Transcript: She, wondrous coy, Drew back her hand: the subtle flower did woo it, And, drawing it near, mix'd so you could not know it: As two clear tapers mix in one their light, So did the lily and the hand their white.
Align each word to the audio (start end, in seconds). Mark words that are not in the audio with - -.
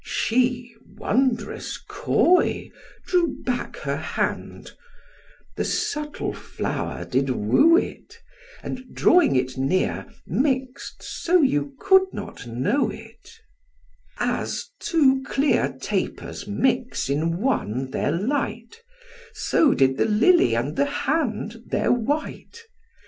She, 0.03 0.73
wondrous 0.97 1.77
coy, 1.77 2.71
Drew 3.05 3.37
back 3.45 3.75
her 3.75 3.97
hand: 3.97 4.71
the 5.55 5.63
subtle 5.63 6.33
flower 6.33 7.05
did 7.05 7.29
woo 7.29 7.77
it, 7.77 8.17
And, 8.63 8.95
drawing 8.95 9.35
it 9.35 9.59
near, 9.59 10.07
mix'd 10.25 11.03
so 11.03 11.43
you 11.43 11.75
could 11.79 12.11
not 12.13 12.47
know 12.47 12.89
it: 12.89 13.29
As 14.17 14.69
two 14.79 15.21
clear 15.21 15.77
tapers 15.79 16.47
mix 16.47 17.07
in 17.07 17.37
one 17.37 17.91
their 17.91 18.11
light, 18.11 18.81
So 19.35 19.75
did 19.75 19.97
the 19.97 20.05
lily 20.05 20.55
and 20.55 20.75
the 20.77 20.85
hand 21.05 21.61
their 21.67 21.91
white. 21.91 22.63